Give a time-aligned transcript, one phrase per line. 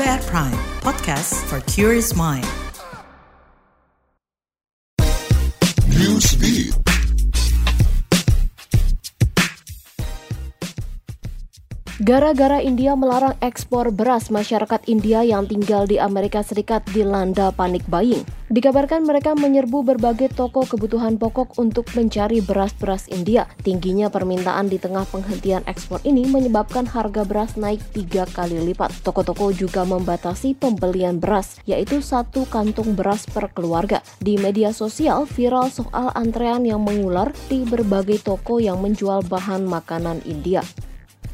[0.00, 2.48] At Prime, podcast for curious mind.
[5.92, 6.72] Newsbeat.
[12.00, 18.24] Gara-gara India melarang ekspor beras, masyarakat India yang tinggal di Amerika Serikat dilanda panik buying.
[18.50, 23.46] Dikabarkan mereka menyerbu berbagai toko kebutuhan pokok untuk mencari beras-beras India.
[23.62, 28.90] Tingginya permintaan di tengah penghentian ekspor ini menyebabkan harga beras naik tiga kali lipat.
[29.06, 34.02] Toko-toko juga membatasi pembelian beras, yaitu satu kantung beras per keluarga.
[34.18, 40.26] Di media sosial, viral soal antrean yang mengular di berbagai toko yang menjual bahan makanan
[40.26, 40.66] India.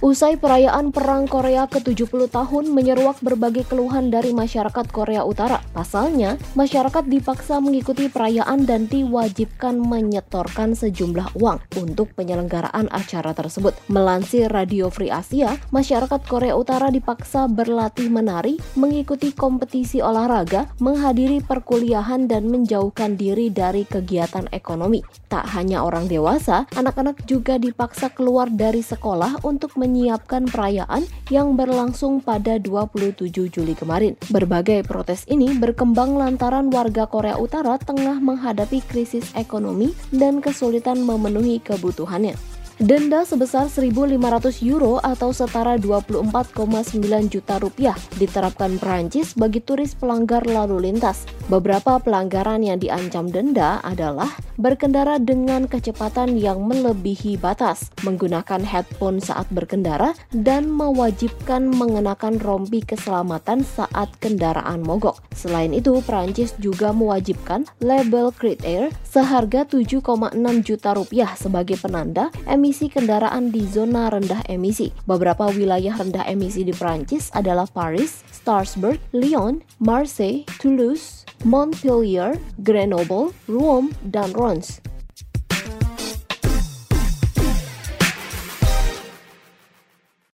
[0.00, 5.60] Usai perayaan Perang Korea ke-70 tahun menyeruak berbagai keluhan dari masyarakat Korea Utara.
[5.76, 13.76] Pasalnya, masyarakat dipaksa mengikuti perayaan dan diwajibkan menyetorkan sejumlah uang untuk penyelenggaraan acara tersebut.
[13.92, 22.24] Melansir Radio Free Asia, masyarakat Korea Utara dipaksa berlatih menari, mengikuti kompetisi olahraga, menghadiri perkuliahan
[22.24, 25.04] dan menjauhkan diri dari kegiatan ekonomi.
[25.28, 31.02] Tak hanya orang dewasa, anak-anak juga dipaksa keluar dari sekolah untuk menyiapkan perayaan
[31.34, 34.14] yang berlangsung pada 27 Juli kemarin.
[34.30, 41.58] Berbagai protes ini berkembang lantaran warga Korea Utara tengah menghadapi krisis ekonomi dan kesulitan memenuhi
[41.58, 42.38] kebutuhannya.
[42.80, 44.16] Denda sebesar 1.500
[44.64, 46.96] euro atau setara 24,9
[47.28, 51.28] juta rupiah diterapkan Prancis bagi turis pelanggar lalu lintas.
[51.52, 59.44] Beberapa pelanggaran yang diancam denda adalah berkendara dengan kecepatan yang melebihi batas, menggunakan headphone saat
[59.52, 65.20] berkendara, dan mewajibkan mengenakan rompi keselamatan saat kendaraan mogok.
[65.36, 72.70] Selain itu, Prancis juga mewajibkan label Crit Air seharga 7,6 juta rupiah sebagai penanda emisi
[72.70, 74.94] emisi kendaraan di zona rendah emisi.
[75.08, 83.88] Beberapa wilayah rendah emisi di Prancis adalah Paris, Strasbourg, Lyon, Marseille, Toulouse, Montpellier, Grenoble, Rouen,
[84.02, 84.80] dan Reims.